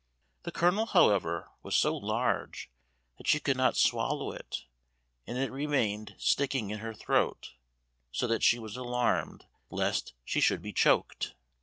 The 0.41 0.51
kernel, 0.51 0.87
however, 0.87 1.51
was 1.61 1.75
so 1.75 1.95
large 1.95 2.71
that 3.19 3.27
she 3.27 3.39
could 3.39 3.55
not 3.55 3.77
swallow 3.77 4.31
it, 4.31 4.63
and 5.27 5.37
it 5.37 5.51
remained 5.51 6.15
sticking 6.17 6.71
in 6.71 6.79
her 6.79 6.95
throat, 6.95 7.51
so 8.11 8.25
that 8.25 8.41
she 8.41 8.57
was 8.57 8.75
alarmed 8.75 9.45
lest 9.69 10.13
she 10.25 10.41
should 10.41 10.63
be 10.63 10.73
choked. 10.73 11.35